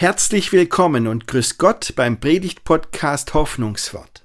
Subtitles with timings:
[0.00, 4.24] Herzlich willkommen und grüß Gott beim Predigt-Podcast Hoffnungswort.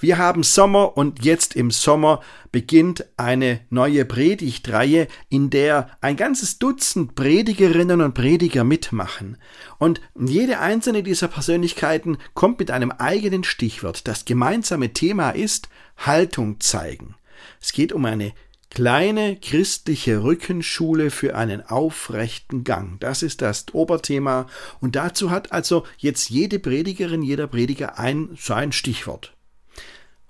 [0.00, 2.20] Wir haben Sommer und jetzt im Sommer
[2.50, 9.36] beginnt eine neue Predigtreihe, in der ein ganzes Dutzend Predigerinnen und Prediger mitmachen.
[9.78, 14.08] Und jede einzelne dieser Persönlichkeiten kommt mit einem eigenen Stichwort.
[14.08, 17.14] Das gemeinsame Thema ist Haltung zeigen.
[17.60, 18.32] Es geht um eine
[18.74, 22.98] Kleine christliche Rückenschule für einen aufrechten Gang.
[23.00, 24.46] Das ist das Oberthema.
[24.80, 29.36] Und dazu hat also jetzt jede Predigerin, jeder Prediger ein, so ein Stichwort.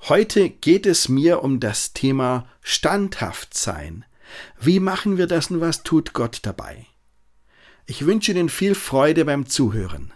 [0.08, 4.04] Heute geht es mir um das Thema standhaft sein.
[4.60, 6.86] Wie machen wir das und was tut Gott dabei?
[7.86, 10.12] Ich wünsche Ihnen viel Freude beim Zuhören.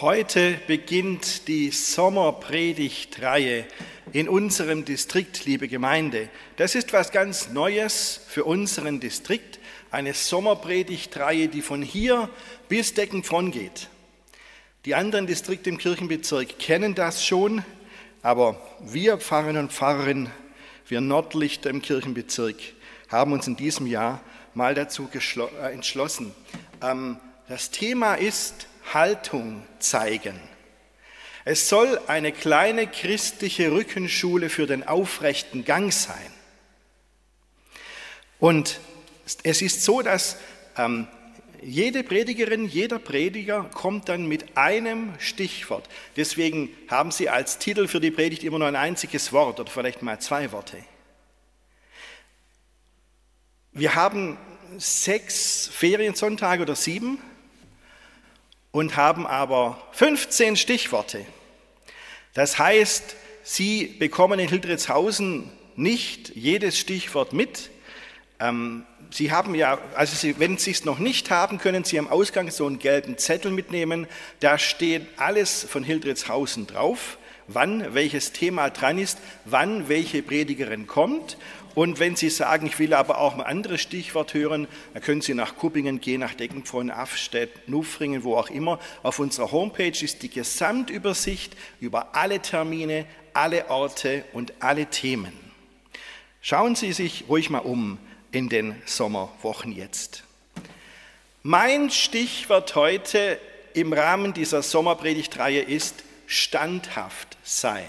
[0.00, 3.66] Heute beginnt die Sommerpredigtreihe
[4.12, 6.30] in unserem Distrikt, liebe Gemeinde.
[6.56, 9.58] Das ist was ganz Neues für unseren Distrikt,
[9.90, 12.30] eine Sommerpredigtreihe, die von hier
[12.70, 13.88] bis Deckenfron geht.
[14.86, 17.62] Die anderen Distrikte im Kirchenbezirk kennen das schon,
[18.22, 20.30] aber wir Pfarrerinnen und Pfarrerinnen,
[20.88, 22.56] wir Nordlichter im Kirchenbezirk,
[23.10, 24.22] haben uns in diesem Jahr
[24.54, 26.34] mal dazu äh, entschlossen.
[26.80, 27.18] Ähm,
[27.50, 30.38] das Thema ist Haltung zeigen.
[31.44, 36.30] Es soll eine kleine christliche Rückenschule für den aufrechten Gang sein.
[38.38, 38.80] Und
[39.42, 40.36] es ist so, dass
[40.76, 41.06] ähm,
[41.62, 45.88] jede Predigerin, jeder Prediger kommt dann mit einem Stichwort.
[46.16, 50.02] Deswegen haben sie als Titel für die Predigt immer nur ein einziges Wort oder vielleicht
[50.02, 50.78] mal zwei Worte.
[53.72, 54.38] Wir haben
[54.78, 57.18] sechs Feriensonntage oder sieben
[58.72, 61.24] und haben aber 15 Stichworte.
[62.34, 67.70] Das heißt, Sie bekommen in Hildritzhausen nicht jedes Stichwort mit.
[68.38, 72.06] Ähm, Sie haben ja, also Sie, wenn Sie es noch nicht haben, können Sie am
[72.08, 74.06] Ausgang so einen gelben Zettel mitnehmen.
[74.38, 77.18] Da steht alles von Hildritzhausen drauf,
[77.48, 81.36] wann welches Thema dran ist, wann welche Predigerin kommt
[81.74, 85.34] und wenn Sie sagen, ich will aber auch ein anderes Stichwort hören, dann können Sie
[85.34, 88.80] nach Kuppingen gehen, nach Deckenpfron, Afstedt, Nuffringen, wo auch immer.
[89.02, 95.32] Auf unserer Homepage ist die Gesamtübersicht über alle Termine, alle Orte und alle Themen.
[96.40, 97.98] Schauen Sie sich ruhig mal um
[98.32, 100.24] in den Sommerwochen jetzt.
[101.42, 103.38] Mein Stichwort heute
[103.74, 107.84] im Rahmen dieser Sommerpredigtreihe ist standhaft sein.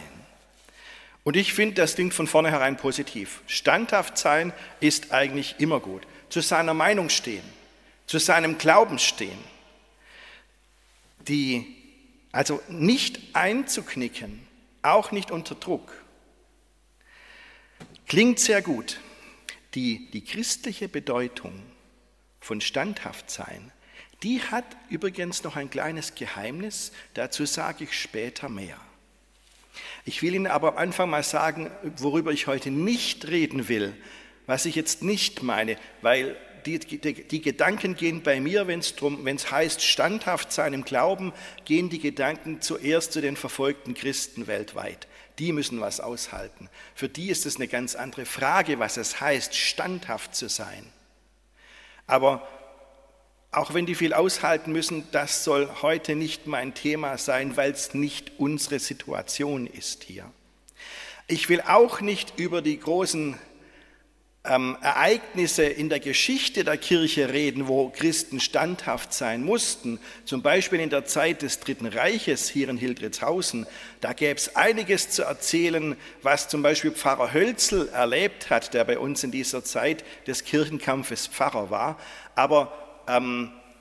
[1.24, 3.42] Und ich finde, das klingt von vornherein positiv.
[3.46, 6.08] Standhaft sein ist eigentlich immer gut.
[6.30, 7.44] Zu seiner Meinung stehen,
[8.08, 9.38] zu seinem Glauben stehen.
[11.28, 11.76] Die,
[12.32, 14.48] also nicht einzuknicken,
[14.82, 15.94] auch nicht unter Druck.
[18.08, 19.00] Klingt sehr gut.
[19.76, 21.62] Die, die christliche Bedeutung
[22.42, 23.72] von standhaft sein,
[24.24, 28.78] die hat übrigens noch ein kleines Geheimnis, dazu sage ich später mehr.
[30.06, 33.94] Ich will Ihnen aber am Anfang mal sagen, worüber ich heute nicht reden will,
[34.48, 38.96] was ich jetzt nicht meine, weil die, die, die Gedanken gehen bei mir, wenn es
[39.02, 41.34] wenn es heißt standhaft sein im Glauben,
[41.66, 45.08] gehen die Gedanken zuerst zu den verfolgten Christen weltweit.
[45.40, 46.70] Die müssen was aushalten.
[46.94, 50.86] Für die ist es eine ganz andere Frage, was es heißt, standhaft zu sein.
[52.06, 52.48] Aber
[53.52, 57.94] auch wenn die viel aushalten müssen, das soll heute nicht mein Thema sein, weil es
[57.94, 60.32] nicht unsere Situation ist hier.
[61.28, 63.38] Ich will auch nicht über die großen
[64.44, 70.00] ähm, Ereignisse in der Geschichte der Kirche reden, wo Christen standhaft sein mussten.
[70.26, 73.68] Zum Beispiel in der Zeit des Dritten Reiches hier in Hildritzhausen.
[74.00, 78.98] Da gäbe es einiges zu erzählen, was zum Beispiel Pfarrer Hölzel erlebt hat, der bei
[78.98, 82.00] uns in dieser Zeit des Kirchenkampfes Pfarrer war.
[82.34, 82.91] Aber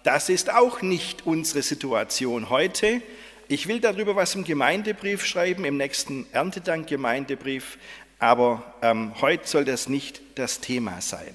[0.03, 3.03] das ist auch nicht unsere Situation heute.
[3.49, 7.79] Ich will darüber was im Gemeindebrief schreiben, im nächsten Erntedank-Gemeindebrief,
[8.19, 11.35] aber ähm, heute soll das nicht das Thema sein.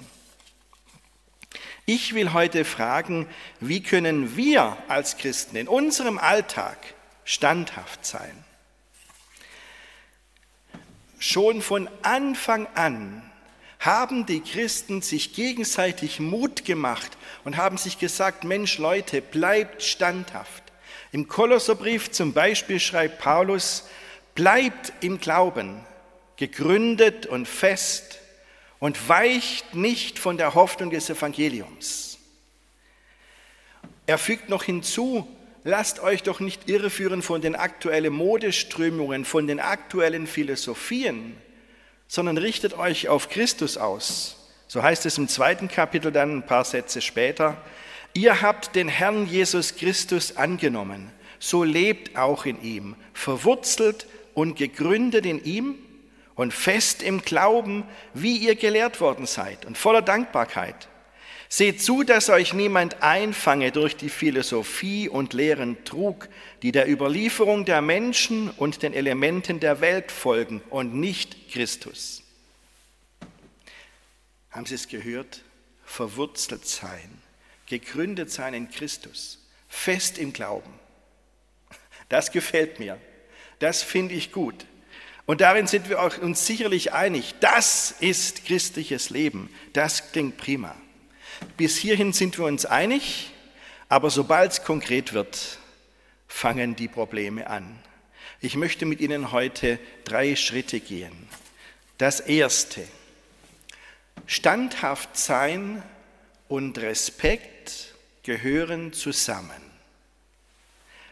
[1.84, 3.28] Ich will heute fragen,
[3.60, 6.78] wie können wir als Christen in unserem Alltag
[7.24, 8.44] standhaft sein?
[11.18, 13.22] Schon von Anfang an
[13.78, 20.62] haben die Christen sich gegenseitig Mut gemacht und haben sich gesagt, Mensch Leute, bleibt standhaft.
[21.12, 23.84] Im Kolosserbrief zum Beispiel schreibt Paulus,
[24.34, 25.84] bleibt im Glauben,
[26.36, 28.18] gegründet und fest
[28.78, 32.18] und weicht nicht von der Hoffnung des Evangeliums.
[34.06, 35.26] Er fügt noch hinzu,
[35.64, 41.36] lasst euch doch nicht irreführen von den aktuellen Modeströmungen, von den aktuellen Philosophien,
[42.08, 44.36] sondern richtet euch auf Christus aus.
[44.68, 47.56] So heißt es im zweiten Kapitel dann ein paar Sätze später.
[48.14, 55.26] Ihr habt den Herrn Jesus Christus angenommen, so lebt auch in ihm, verwurzelt und gegründet
[55.26, 55.74] in ihm
[56.34, 60.88] und fest im Glauben, wie ihr gelehrt worden seid und voller Dankbarkeit.
[61.48, 66.28] Seht zu, dass euch niemand einfange durch die Philosophie und leeren Trug,
[66.62, 72.22] die der Überlieferung der Menschen und den Elementen der Welt folgen und nicht Christus.
[74.50, 75.42] Haben Sie es gehört?
[75.84, 77.22] Verwurzelt sein
[77.66, 79.38] gegründet sein in Christus,
[79.68, 80.72] fest im Glauben.
[82.08, 82.98] Das gefällt mir.
[83.58, 84.66] Das finde ich gut.
[85.26, 87.34] Und darin sind wir uns sicherlich einig.
[87.40, 89.50] Das ist christliches Leben.
[89.72, 90.76] Das klingt prima.
[91.56, 93.32] Bis hierhin sind wir uns einig,
[93.88, 95.58] aber sobald es konkret wird,
[96.28, 97.78] fangen die Probleme an.
[98.40, 101.28] Ich möchte mit Ihnen heute drei Schritte gehen.
[101.98, 102.86] Das erste,
[104.26, 105.82] standhaft sein
[106.48, 109.62] und Respekt gehören zusammen.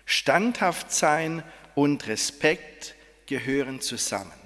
[0.05, 1.43] Standhaft sein
[1.75, 2.95] und Respekt
[3.27, 4.44] gehören zusammen.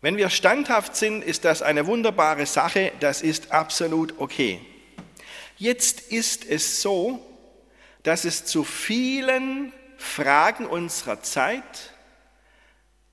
[0.00, 4.60] Wenn wir standhaft sind, ist das eine wunderbare Sache, das ist absolut okay.
[5.56, 7.24] Jetzt ist es so,
[8.02, 11.92] dass es zu vielen Fragen unserer Zeit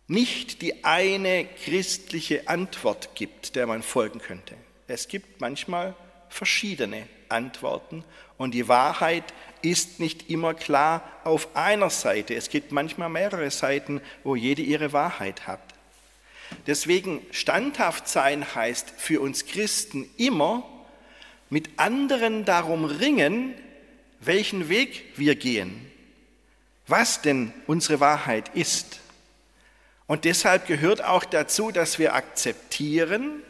[0.07, 4.55] nicht die eine christliche Antwort gibt, der man folgen könnte.
[4.87, 5.95] Es gibt manchmal
[6.27, 8.03] verschiedene Antworten
[8.37, 9.23] und die Wahrheit
[9.61, 12.35] ist nicht immer klar auf einer Seite.
[12.35, 15.72] Es gibt manchmal mehrere Seiten, wo jede ihre Wahrheit hat.
[16.67, 20.63] Deswegen standhaft sein heißt für uns Christen immer
[21.49, 23.53] mit anderen darum ringen,
[24.19, 25.91] welchen Weg wir gehen,
[26.87, 28.99] was denn unsere Wahrheit ist.
[30.07, 33.41] Und deshalb gehört auch dazu, dass wir akzeptieren,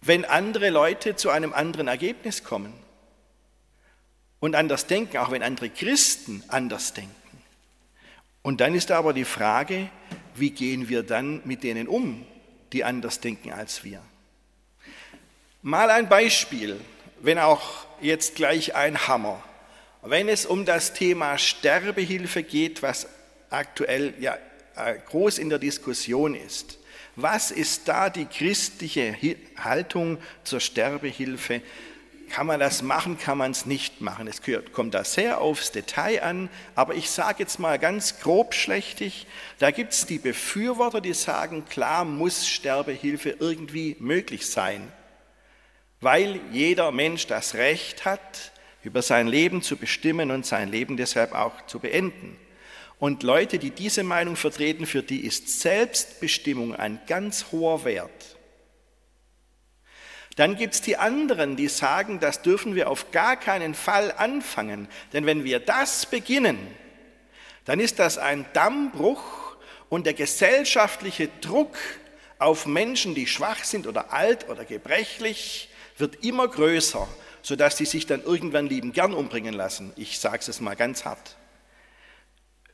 [0.00, 2.72] wenn andere Leute zu einem anderen Ergebnis kommen
[4.40, 7.14] und anders denken, auch wenn andere Christen anders denken.
[8.42, 9.88] Und dann ist aber die Frage,
[10.34, 12.24] wie gehen wir dann mit denen um,
[12.72, 14.02] die anders denken als wir?
[15.62, 16.80] Mal ein Beispiel,
[17.20, 19.42] wenn auch jetzt gleich ein Hammer.
[20.02, 23.06] Wenn es um das Thema Sterbehilfe geht, was
[23.50, 24.36] aktuell ja
[24.74, 26.78] äh, groß in der Diskussion ist,
[27.14, 29.16] was ist da die christliche
[29.56, 31.60] Haltung zur Sterbehilfe?
[32.32, 34.26] Kann man das machen, kann man es nicht machen?
[34.26, 34.40] Es
[34.72, 39.26] kommt da sehr aufs Detail an, aber ich sage jetzt mal ganz grobschlächtig,
[39.58, 44.90] da gibt es die Befürworter, die sagen, klar muss Sterbehilfe irgendwie möglich sein,
[46.00, 48.52] weil jeder Mensch das Recht hat,
[48.82, 52.38] über sein Leben zu bestimmen und sein Leben deshalb auch zu beenden.
[52.98, 58.31] Und Leute, die diese Meinung vertreten, für die ist Selbstbestimmung ein ganz hoher Wert.
[60.36, 64.88] Dann gibt es die anderen, die sagen, das dürfen wir auf gar keinen Fall anfangen.
[65.12, 66.58] Denn wenn wir das beginnen,
[67.64, 69.56] dann ist das ein Dammbruch
[69.88, 71.76] und der gesellschaftliche Druck
[72.38, 75.68] auf Menschen, die schwach sind oder alt oder gebrechlich,
[75.98, 77.06] wird immer größer,
[77.42, 79.92] sodass sie sich dann irgendwann lieben gern umbringen lassen.
[79.96, 81.36] Ich sage es mal ganz hart.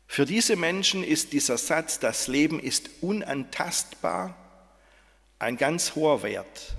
[0.07, 4.35] Für diese Menschen ist dieser Satz, das Leben ist unantastbar,
[5.39, 6.78] ein ganz hoher Wert.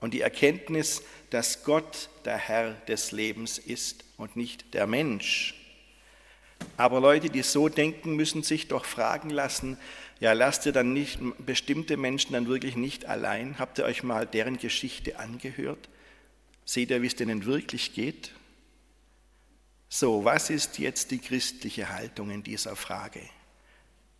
[0.00, 5.54] Und die Erkenntnis, dass Gott der Herr des Lebens ist und nicht der Mensch.
[6.76, 9.78] Aber Leute, die so denken, müssen sich doch fragen lassen,
[10.18, 13.58] ja, lasst ihr dann nicht bestimmte Menschen dann wirklich nicht allein?
[13.58, 15.88] Habt ihr euch mal deren Geschichte angehört?
[16.66, 18.32] Seht ihr, wie es denen wirklich geht?
[19.88, 23.22] So, was ist jetzt die christliche Haltung in dieser Frage?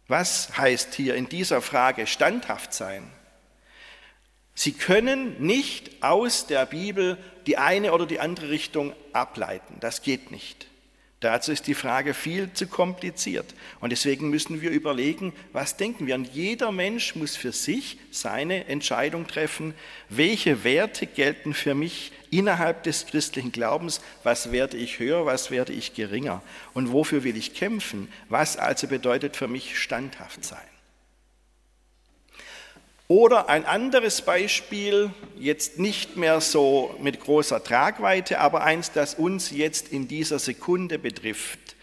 [0.08, 3.08] Was heißt hier in dieser Frage standhaft sein?
[4.60, 9.76] Sie können nicht aus der Bibel die eine oder die andere Richtung ableiten.
[9.80, 10.66] Das geht nicht.
[11.20, 13.54] Dazu ist die Frage viel zu kompliziert.
[13.80, 16.14] Und deswegen müssen wir überlegen, was denken wir.
[16.14, 19.72] Und jeder Mensch muss für sich seine Entscheidung treffen,
[20.10, 25.72] welche Werte gelten für mich innerhalb des christlichen Glaubens, was werde ich höher, was werde
[25.72, 26.42] ich geringer
[26.74, 30.60] und wofür will ich kämpfen, was also bedeutet für mich standhaft sein.
[33.10, 39.50] Oder ein anderes Beispiel, jetzt nicht mehr so mit großer Tragweite, aber eins, das uns
[39.50, 41.74] jetzt in dieser Sekunde betrifft.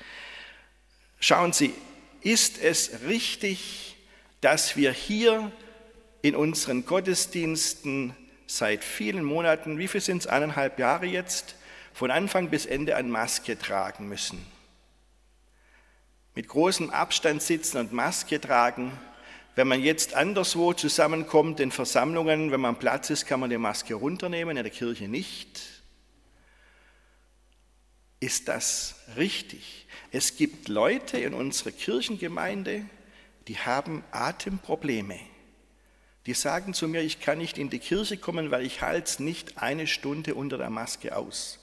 [1.19, 1.74] Schauen Sie,
[2.22, 3.98] ist es richtig,
[4.39, 5.51] dass wir hier
[6.22, 8.15] in unseren Gottesdiensten
[8.46, 11.55] seit vielen Monaten, wie viel sind es, eineinhalb Jahre jetzt,
[11.93, 14.46] von Anfang bis Ende eine Maske tragen müssen.
[16.36, 18.98] Mit großem Abstand sitzen und Maske tragen.
[19.58, 23.96] Wenn man jetzt anderswo zusammenkommt in Versammlungen, wenn man Platz ist, kann man die Maske
[23.96, 25.60] runternehmen, in der Kirche nicht.
[28.20, 29.88] Ist das richtig?
[30.12, 32.86] Es gibt Leute in unserer Kirchengemeinde,
[33.48, 35.20] die haben Atemprobleme.
[36.28, 39.58] Die sagen zu mir, ich kann nicht in die Kirche kommen, weil ich halte nicht
[39.58, 41.58] eine Stunde unter der Maske aus.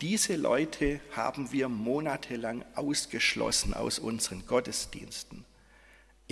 [0.00, 5.44] Diese Leute haben wir monatelang ausgeschlossen aus unseren Gottesdiensten.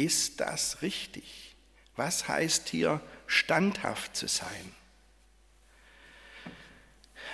[0.00, 1.54] Ist das richtig?
[1.94, 4.74] Was heißt hier standhaft zu sein?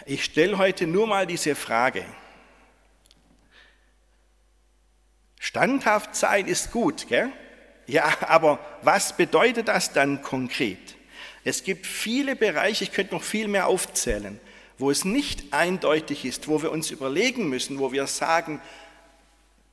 [0.05, 2.05] Ich stelle heute nur mal diese Frage.
[5.39, 7.31] Standhaft sein ist gut, gell?
[7.87, 10.97] Ja, aber was bedeutet das dann konkret?
[11.45, 14.41] Es gibt viele Bereiche, ich könnte noch viel mehr aufzählen,
[14.77, 18.61] wo es nicht eindeutig ist, wo wir uns überlegen müssen, wo wir sagen,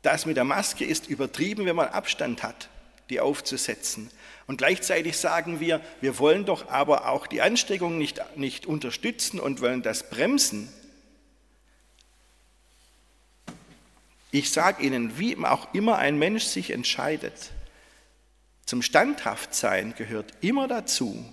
[0.03, 2.69] das mit der Maske ist übertrieben, wenn man Abstand hat,
[3.09, 4.09] die aufzusetzen.
[4.47, 9.61] Und gleichzeitig sagen wir, wir wollen doch aber auch die Ansteckung nicht, nicht unterstützen und
[9.61, 10.71] wollen das bremsen.
[14.31, 17.51] Ich sage Ihnen, wie auch immer ein Mensch sich entscheidet,
[18.65, 21.23] zum Standhaftsein gehört immer dazu,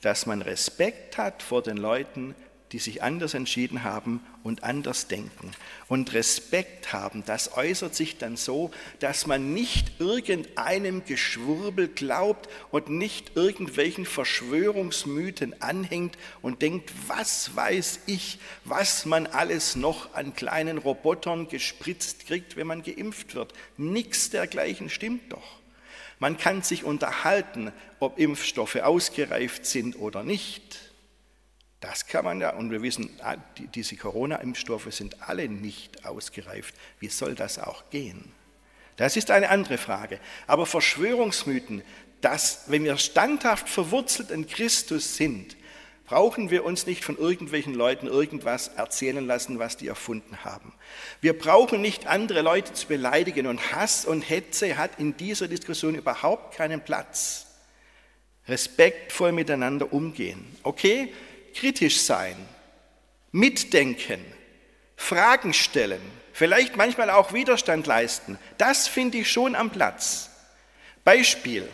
[0.00, 2.34] dass man Respekt hat vor den Leuten,
[2.72, 5.50] die sich anders entschieden haben und anders denken.
[5.88, 12.88] Und Respekt haben, das äußert sich dann so, dass man nicht irgendeinem Geschwurbel glaubt und
[12.88, 20.78] nicht irgendwelchen Verschwörungsmythen anhängt und denkt, was weiß ich, was man alles noch an kleinen
[20.78, 23.52] Robotern gespritzt kriegt, wenn man geimpft wird.
[23.76, 25.60] Nichts dergleichen stimmt doch.
[26.18, 30.89] Man kann sich unterhalten, ob Impfstoffe ausgereift sind oder nicht.
[31.80, 33.36] Das kann man ja, und wir wissen, ah,
[33.74, 36.74] diese Corona-Impfstoffe sind alle nicht ausgereift.
[36.98, 38.32] Wie soll das auch gehen?
[38.96, 40.20] Das ist eine andere Frage.
[40.46, 41.82] Aber Verschwörungsmythen,
[42.20, 45.56] dass, wenn wir standhaft verwurzelt in Christus sind,
[46.04, 50.74] brauchen wir uns nicht von irgendwelchen Leuten irgendwas erzählen lassen, was die erfunden haben.
[51.20, 55.94] Wir brauchen nicht andere Leute zu beleidigen und Hass und Hetze hat in dieser Diskussion
[55.94, 57.46] überhaupt keinen Platz.
[58.48, 60.44] Respektvoll miteinander umgehen.
[60.64, 61.12] Okay,
[61.54, 62.36] kritisch sein,
[63.32, 64.24] mitdenken,
[64.96, 66.00] Fragen stellen,
[66.32, 68.38] vielleicht manchmal auch Widerstand leisten.
[68.58, 70.30] Das finde ich schon am Platz.
[71.04, 71.68] Beispiel.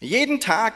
[0.00, 0.74] Jeden Tag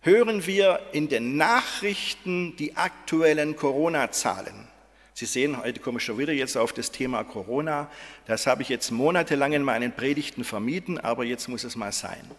[0.00, 4.68] hören wir in den Nachrichten die aktuellen Corona-Zahlen.
[5.14, 7.90] Sie sehen, heute komme ich schon wieder jetzt auf das Thema Corona.
[8.26, 12.30] Das habe ich jetzt monatelang in meinen Predigten vermieden, aber jetzt muss es mal sein.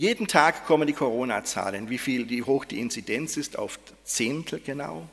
[0.00, 5.06] Jeden Tag kommen die Corona-Zahlen, wie viel, wie hoch die Inzidenz ist, auf Zehntel genau.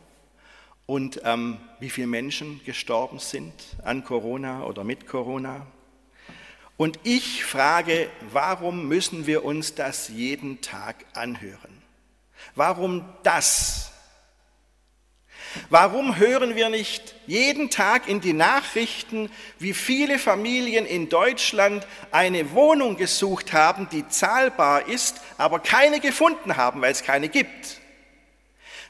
[0.86, 3.52] Und ähm, wie viele Menschen gestorben sind
[3.84, 5.68] an Corona oder mit Corona.
[6.78, 11.82] Und ich frage, warum müssen wir uns das jeden Tag anhören?
[12.56, 13.92] Warum das?
[15.70, 22.52] Warum hören wir nicht jeden Tag in die Nachrichten, wie viele Familien in Deutschland eine
[22.52, 27.80] Wohnung gesucht haben, die zahlbar ist, aber keine gefunden haben, weil es keine gibt?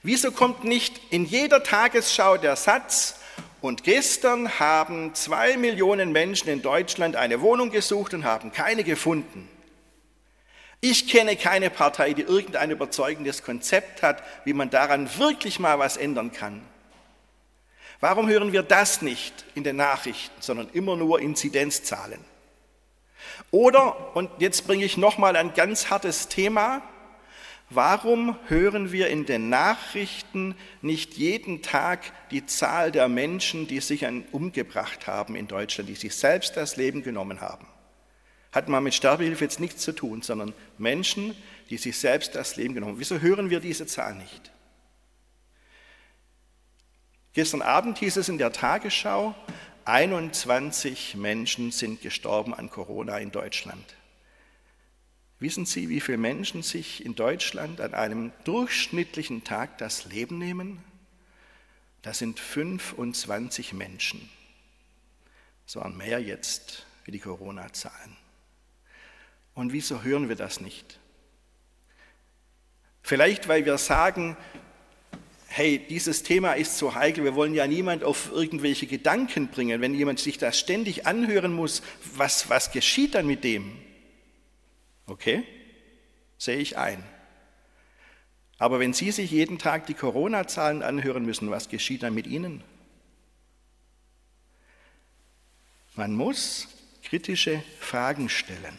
[0.03, 3.15] Wieso kommt nicht in jeder Tagesschau der Satz,
[3.59, 9.49] und gestern haben zwei Millionen Menschen in Deutschland eine Wohnung gesucht und haben keine gefunden.
[10.89, 15.97] Ich kenne keine Partei, die irgendein überzeugendes Konzept hat, wie man daran wirklich mal was
[15.97, 16.61] ändern kann.
[17.99, 22.21] Warum hören wir das nicht in den Nachrichten, sondern immer nur Inzidenzzahlen?
[23.51, 26.81] Oder, und jetzt bringe ich nochmal ein ganz hartes Thema,
[27.69, 31.99] Warum hören wir in den Nachrichten nicht jeden Tag
[32.31, 37.03] die Zahl der Menschen, die sich umgebracht haben in Deutschland, die sich selbst das Leben
[37.03, 37.67] genommen haben?
[38.57, 41.35] Hat mal mit Sterbehilfe jetzt nichts zu tun, sondern Menschen,
[41.69, 42.99] die sich selbst das Leben genommen haben.
[42.99, 44.51] Wieso hören wir diese Zahl nicht?
[47.33, 49.35] Gestern Abend hieß es in der Tagesschau,
[49.85, 53.95] 21 Menschen sind gestorben an Corona in Deutschland.
[55.37, 60.83] Wissen Sie, wie viele Menschen sich in Deutschland an einem durchschnittlichen Tag das Leben nehmen?
[62.01, 64.27] Das sind 25 Menschen.
[65.67, 68.26] Das waren mehr jetzt wie die Corona-Zahlen.
[69.57, 70.99] Und wieso hören wir das nicht?
[73.01, 74.37] Vielleicht, weil wir sagen,
[75.47, 79.81] hey, dieses Thema ist so heikel, wir wollen ja niemand auf irgendwelche Gedanken bringen.
[79.81, 81.81] Wenn jemand sich das ständig anhören muss,
[82.13, 83.71] was, was geschieht dann mit dem?
[85.07, 85.43] Okay,
[86.37, 87.03] sehe ich ein.
[88.59, 92.63] Aber wenn Sie sich jeden Tag die Corona-Zahlen anhören müssen, was geschieht dann mit Ihnen?
[95.95, 96.67] Man muss
[97.01, 98.77] kritische Fragen stellen.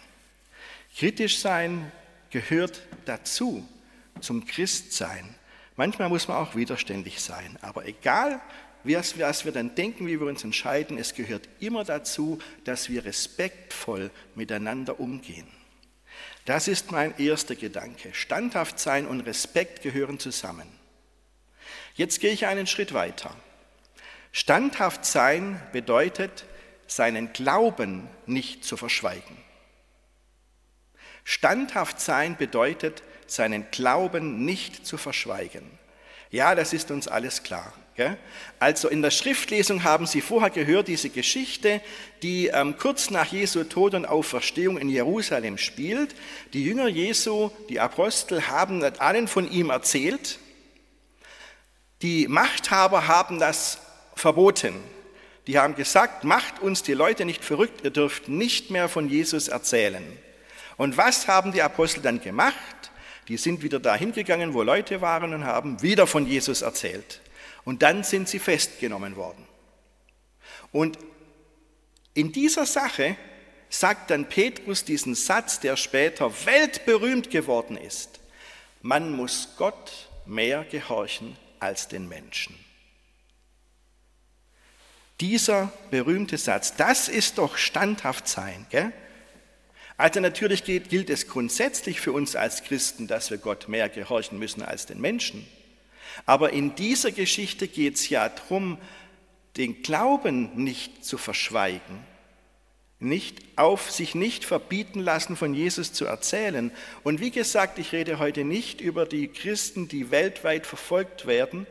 [0.96, 1.92] Kritisch sein
[2.30, 3.66] gehört dazu,
[4.20, 5.34] zum Christsein.
[5.76, 8.40] Manchmal muss man auch widerständig sein, aber egal,
[8.84, 14.10] was wir dann denken, wie wir uns entscheiden, es gehört immer dazu, dass wir respektvoll
[14.34, 15.46] miteinander umgehen.
[16.44, 18.14] Das ist mein erster Gedanke.
[18.14, 20.66] Standhaft sein und Respekt gehören zusammen.
[21.94, 23.34] Jetzt gehe ich einen Schritt weiter.
[24.32, 26.46] Standhaft sein bedeutet,
[26.86, 29.36] seinen Glauben nicht zu verschweigen.
[31.30, 35.62] Standhaft sein bedeutet, seinen Glauben nicht zu verschweigen.
[36.30, 37.74] Ja, das ist uns alles klar.
[38.58, 41.82] Also in der Schriftlesung haben Sie vorher gehört, diese Geschichte,
[42.22, 46.14] die ähm, kurz nach Jesu Tod und Auferstehung in Jerusalem spielt.
[46.54, 50.38] Die Jünger Jesu, die Apostel, haben allen von ihm erzählt.
[52.00, 53.80] Die Machthaber haben das
[54.14, 54.76] verboten.
[55.46, 59.48] Die haben gesagt, macht uns die Leute nicht verrückt, ihr dürft nicht mehr von Jesus
[59.48, 60.02] erzählen.
[60.78, 62.90] Und was haben die Apostel dann gemacht?
[63.26, 67.20] Die sind wieder dahin gegangen, wo Leute waren und haben wieder von Jesus erzählt.
[67.64, 69.46] Und dann sind sie festgenommen worden.
[70.72, 70.98] Und
[72.14, 73.16] in dieser Sache
[73.68, 78.20] sagt dann Petrus diesen Satz, der später weltberühmt geworden ist.
[78.80, 82.56] Man muss Gott mehr gehorchen als den Menschen.
[85.20, 88.66] Dieser berühmte Satz, das ist doch standhaft sein.
[88.70, 88.92] Gell?
[89.98, 94.62] Also natürlich gilt es grundsätzlich für uns als Christen, dass wir Gott mehr gehorchen müssen
[94.62, 95.44] als den Menschen.
[96.24, 98.78] Aber in dieser Geschichte geht es ja darum,
[99.56, 101.98] den Glauben nicht zu verschweigen,
[103.00, 106.70] nicht auf sich nicht verbieten lassen, von Jesus zu erzählen.
[107.02, 111.66] Und wie gesagt, ich rede heute nicht über die Christen, die weltweit verfolgt werden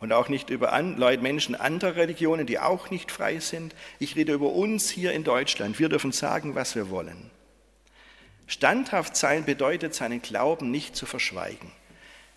[0.00, 3.72] und auch nicht über Menschen anderer Religionen, die auch nicht frei sind.
[4.00, 5.78] Ich rede über uns hier in Deutschland.
[5.78, 7.30] Wir dürfen sagen, was wir wollen.
[8.46, 11.72] Standhaft sein bedeutet, seinen Glauben nicht zu verschweigen.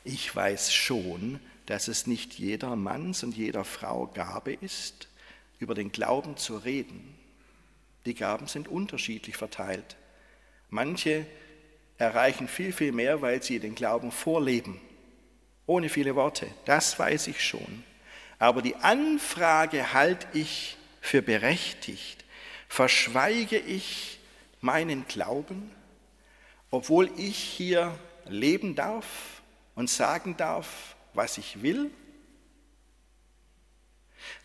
[0.03, 5.07] Ich weiß schon, dass es nicht jeder Manns und jeder Frau Gabe ist,
[5.59, 7.15] über den Glauben zu reden.
[8.05, 9.97] Die Gaben sind unterschiedlich verteilt.
[10.69, 11.27] Manche
[11.97, 14.79] erreichen viel, viel mehr, weil sie den Glauben vorleben,
[15.67, 16.47] ohne viele Worte.
[16.65, 17.83] Das weiß ich schon.
[18.39, 22.23] Aber die Anfrage halte ich für berechtigt.
[22.67, 24.19] Verschweige ich
[24.61, 25.71] meinen Glauben,
[26.71, 29.05] obwohl ich hier leben darf,
[29.79, 30.67] und sagen darf,
[31.13, 31.89] was ich will.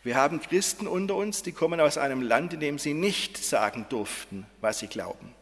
[0.04, 3.86] Wir haben Christen unter uns, die kommen aus einem Land, in dem sie nicht sagen
[3.88, 5.34] durften, was sie glauben.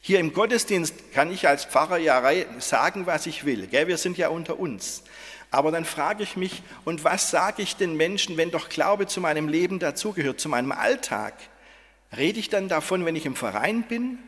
[0.00, 2.22] Hier im Gottesdienst kann ich als Pfarrer ja
[2.58, 3.70] sagen, was ich will.
[3.70, 5.02] Wir sind ja unter uns.
[5.50, 9.20] Aber dann frage ich mich, und was sage ich den Menschen, wenn doch Glaube zu
[9.20, 11.34] meinem Leben dazugehört, zu meinem Alltag?
[12.16, 14.18] Rede ich dann davon, wenn ich im Verein bin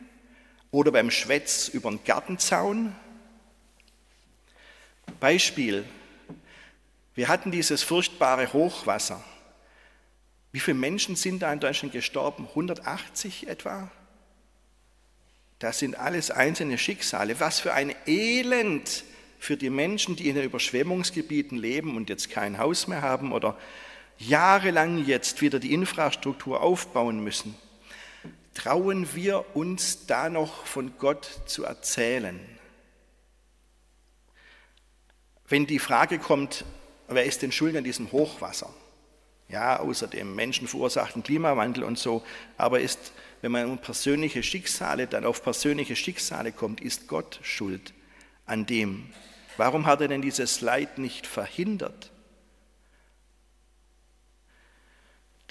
[0.71, 2.95] oder beim Schwätz über den Gartenzaun
[5.19, 5.85] Beispiel,
[7.13, 9.23] wir hatten dieses furchtbare Hochwasser.
[10.51, 12.47] Wie viele Menschen sind da in Deutschland gestorben?
[12.49, 13.91] 180 etwa?
[15.59, 17.39] Das sind alles einzelne Schicksale.
[17.39, 19.03] Was für ein Elend
[19.37, 23.57] für die Menschen, die in den Überschwemmungsgebieten leben und jetzt kein Haus mehr haben oder
[24.17, 27.55] jahrelang jetzt wieder die Infrastruktur aufbauen müssen.
[28.53, 32.39] Trauen wir uns da noch von Gott zu erzählen?
[35.47, 36.65] Wenn die Frage kommt,
[37.07, 38.73] wer ist denn schuld an diesem Hochwasser?
[39.49, 42.23] Ja, außer dem menschenverursachten Klimawandel und so,
[42.57, 47.93] aber ist, wenn man um persönliche Schicksale, dann auf persönliche Schicksale kommt, ist Gott schuld
[48.45, 49.09] an dem.
[49.57, 52.11] Warum hat er denn dieses Leid nicht verhindert?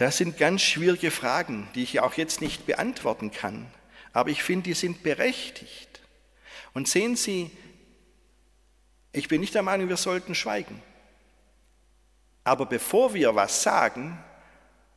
[0.01, 3.67] Das sind ganz schwierige Fragen, die ich auch jetzt nicht beantworten kann,
[4.15, 6.01] aber ich finde, die sind berechtigt.
[6.73, 7.51] Und sehen Sie,
[9.13, 10.81] ich bin nicht der Meinung, wir sollten schweigen.
[12.45, 14.19] Aber bevor wir was sagen,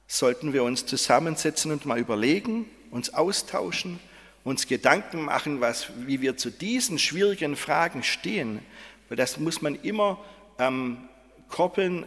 [0.07, 3.99] sollten wir uns zusammensetzen und mal überlegen, uns austauschen,
[4.45, 8.59] uns Gedanken machen, was, wie wir zu diesen schwierigen Fragen stehen.
[9.09, 10.23] Weil das muss man immer
[10.59, 11.09] ähm,
[11.49, 12.05] koppeln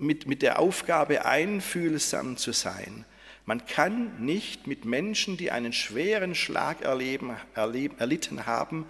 [0.00, 3.04] mit, mit der Aufgabe, einfühlsam zu sein.
[3.46, 8.86] Man kann nicht mit Menschen, die einen schweren Schlag erleben, erleben, erlitten haben,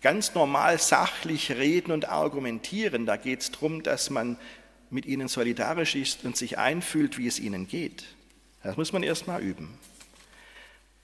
[0.00, 3.06] ganz normal sachlich reden und argumentieren.
[3.06, 4.36] Da geht es darum, dass man
[4.90, 8.04] mit ihnen solidarisch ist und sich einfühlt, wie es ihnen geht.
[8.62, 9.78] Das muss man erst mal üben.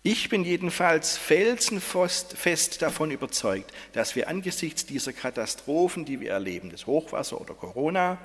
[0.02, 6.86] Ich bin jedenfalls felsenfest davon überzeugt, dass wir angesichts dieser Katastrophen, die wir erleben, das
[6.86, 8.16] Hochwasser oder Corona,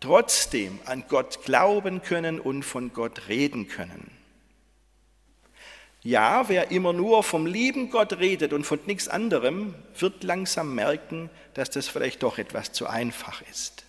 [0.00, 4.10] trotzdem an Gott glauben können und von Gott reden können.
[6.02, 11.28] Ja, wer immer nur vom lieben Gott redet und von nichts anderem, wird langsam merken,
[11.54, 13.84] dass das vielleicht doch etwas zu einfach ist.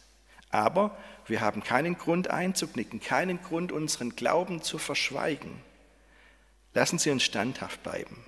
[0.49, 5.61] Aber wir haben keinen Grund einzuknicken, keinen Grund, unseren Glauben zu verschweigen.
[6.73, 8.25] Lassen Sie uns standhaft bleiben.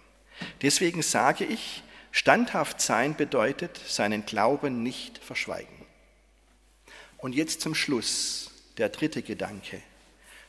[0.62, 5.81] Deswegen sage ich, standhaft sein bedeutet, seinen Glauben nicht verschweigen.
[7.22, 9.82] Und jetzt zum Schluss der dritte Gedanke.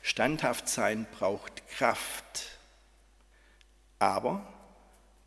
[0.02, 2.58] Standhaft sein braucht Kraft.
[3.98, 4.46] Aber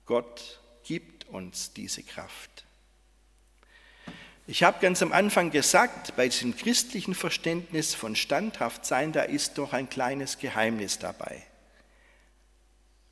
[0.05, 2.65] Gott gibt uns diese Kraft.
[4.47, 9.57] Ich habe ganz am Anfang gesagt, bei diesem christlichen Verständnis von standhaft sein, da ist
[9.57, 11.43] doch ein kleines Geheimnis dabei.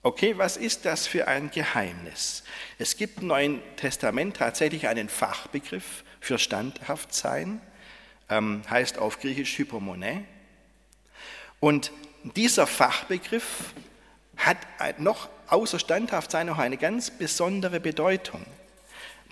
[0.04, 2.44] Okay, was ist das für ein Geheimnis?
[2.78, 7.62] Es gibt im Neuen Testament tatsächlich einen Fachbegriff für standhaft sein,
[8.70, 10.24] heißt auf Griechisch Hypomone.
[11.60, 11.92] Und
[12.36, 13.74] dieser Fachbegriff
[14.38, 14.58] hat
[15.00, 18.46] noch außer standhaft sein noch eine ganz besondere Bedeutung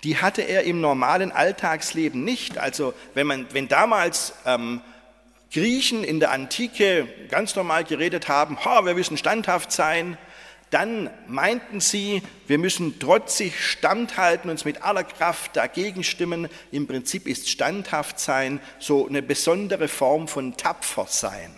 [0.04, 2.58] die hatte er im normalen Alltagsleben nicht.
[2.58, 4.80] Also wenn, man, wenn damals ähm,
[5.52, 10.18] Griechen in der Antike ganz normal geredet haben, ha, wir müssen standhaft sein,
[10.72, 16.48] dann meinten sie, wir müssen trotzig standhalten, uns mit aller Kraft dagegen stimmen.
[16.70, 21.52] Im Prinzip ist standhaft sein so eine besondere Form von tapfer sein.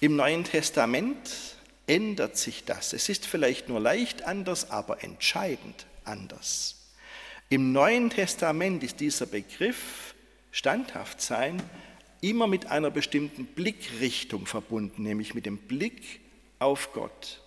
[0.00, 1.18] Im Neuen Testament
[1.86, 2.94] ändert sich das.
[2.94, 6.76] Es ist vielleicht nur leicht anders, aber entscheidend anders.
[7.50, 10.14] Im Neuen Testament ist dieser Begriff
[10.50, 11.62] standhaft sein
[12.22, 16.20] immer mit einer bestimmten Blickrichtung verbunden, nämlich mit dem Blick
[16.60, 17.40] auf Gott.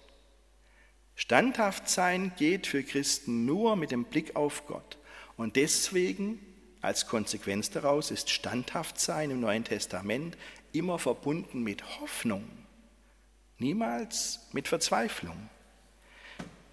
[1.15, 4.97] Standhaft sein geht für Christen nur mit dem Blick auf Gott.
[5.38, 6.39] Und deswegen,
[6.82, 10.38] als Konsequenz daraus, ist standhaft sein im Neuen Testament
[10.73, 12.43] immer verbunden mit Hoffnung,
[13.60, 15.49] niemals mit Verzweiflung.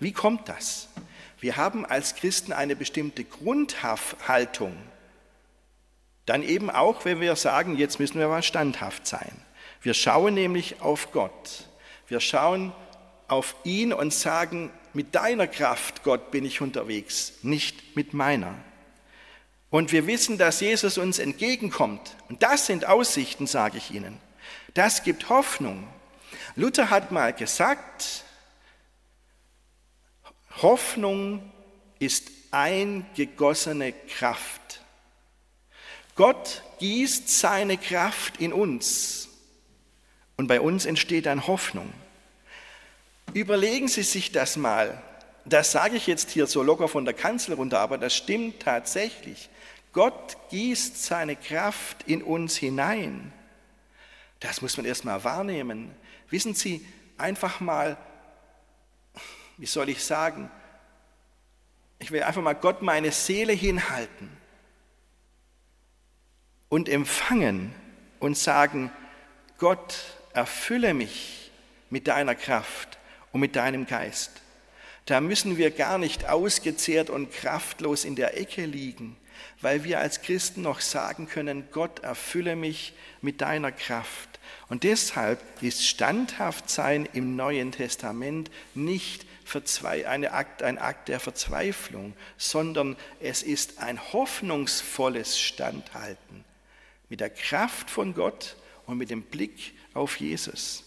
[0.00, 0.88] Wie kommt das?
[1.38, 4.76] Wir haben als Christen eine bestimmte Grundhaltung.
[6.26, 9.32] Dann eben auch, wenn wir sagen, jetzt müssen wir mal standhaft sein.
[9.82, 11.69] Wir schauen nämlich auf Gott.
[12.10, 12.72] Wir schauen
[13.28, 18.56] auf ihn und sagen, mit deiner Kraft, Gott, bin ich unterwegs, nicht mit meiner.
[19.70, 22.16] Und wir wissen, dass Jesus uns entgegenkommt.
[22.28, 24.18] Und das sind Aussichten, sage ich Ihnen.
[24.74, 25.86] Das gibt Hoffnung.
[26.56, 28.24] Luther hat mal gesagt,
[30.62, 31.52] Hoffnung
[32.00, 34.80] ist eingegossene Kraft.
[36.16, 39.29] Gott gießt seine Kraft in uns
[40.40, 41.92] und bei uns entsteht dann Hoffnung.
[43.34, 45.00] Überlegen Sie sich das mal.
[45.44, 49.50] Das sage ich jetzt hier so locker von der Kanzel runter, aber das stimmt tatsächlich.
[49.92, 53.32] Gott gießt seine Kraft in uns hinein.
[54.40, 55.90] Das muss man erst mal wahrnehmen.
[56.30, 56.84] Wissen Sie,
[57.18, 57.96] einfach mal
[59.60, 60.50] wie soll ich sagen,
[61.98, 64.30] ich will einfach mal Gott meine Seele hinhalten
[66.70, 67.74] und empfangen
[68.20, 68.90] und sagen,
[69.58, 71.50] Gott, erfülle mich
[71.90, 72.98] mit deiner Kraft
[73.30, 74.30] und mit deinem Geist.
[75.04, 79.18] Da müssen wir gar nicht ausgezehrt und kraftlos in der Ecke liegen,
[79.60, 84.40] weil wir als Christen noch sagen können, Gott, erfülle mich mit deiner Kraft.
[84.70, 89.26] Und deshalb ist standhaft sein im Neuen Testament nicht
[90.32, 96.46] Akt, ein Akt der Verzweiflung, sondern es ist ein hoffnungsvolles Standhalten
[97.10, 100.84] mit der Kraft von Gott und mit dem Blick auf Jesus.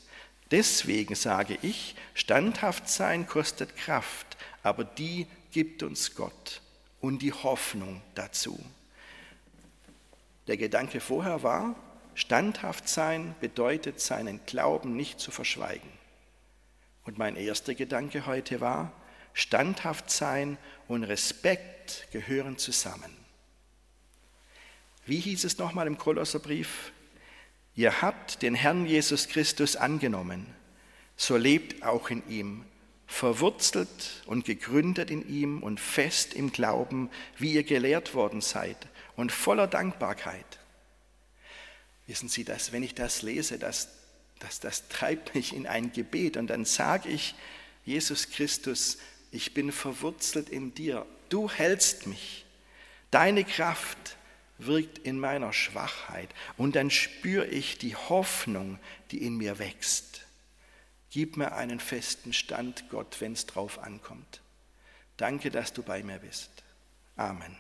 [0.52, 6.62] Deswegen sage ich, standhaft sein kostet Kraft, aber die gibt uns Gott
[7.02, 8.60] und die Hoffnung dazu.
[10.48, 11.76] Der Gedanke vorher war,
[12.16, 15.90] standhaft sein bedeutet seinen Glauben nicht zu verschweigen.
[17.06, 18.92] Und mein erster Gedanke heute war,
[19.34, 23.16] standhaft sein und Respekt gehören zusammen.
[25.06, 26.92] Wie hieß es nochmal im Kolosserbrief?
[27.76, 30.46] Ihr habt den Herrn Jesus Christus angenommen,
[31.16, 32.66] so lebt auch in ihm,
[33.08, 38.78] verwurzelt und gegründet in ihm und fest im Glauben, wie ihr gelehrt worden seid
[39.16, 40.60] und voller Dankbarkeit.
[42.08, 43.90] Wissen Sie, dass wenn ich das lese, das
[44.44, 47.34] das, das treibt mich in ein Gebet und dann sage ich,
[47.86, 48.98] Jesus Christus,
[49.32, 52.46] ich bin verwurzelt in dir, du hältst mich,
[53.10, 54.18] deine Kraft
[54.58, 58.80] wirkt in meiner Schwachheit und dann spüre ich die Hoffnung,
[59.12, 60.22] die in mir wächst.
[61.10, 64.42] Gib mir einen festen Stand, Gott, wenn es drauf ankommt.
[65.18, 66.50] Danke, dass du bei mir bist.
[67.16, 67.56] Amen.